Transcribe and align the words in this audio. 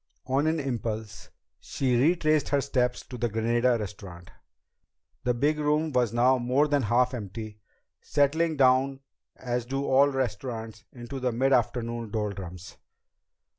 On 0.25 0.47
an 0.47 0.59
impulse, 0.59 1.29
she 1.59 1.95
retraced 1.95 2.49
her 2.49 2.59
steps 2.59 3.03
to 3.05 3.19
the 3.19 3.29
Granada 3.29 3.77
Restaurant. 3.79 4.31
The 5.25 5.35
big 5.35 5.59
room 5.59 5.91
was 5.91 6.11
now 6.11 6.39
more 6.39 6.67
than 6.67 6.81
half 6.81 7.13
empty, 7.13 7.59
settling 8.01 8.57
down 8.57 9.01
as 9.35 9.63
do 9.67 9.85
all 9.85 10.07
restaurants 10.09 10.85
into 10.91 11.19
the 11.19 11.31
mid 11.31 11.53
afternoon 11.53 12.09
doldrums. 12.09 12.77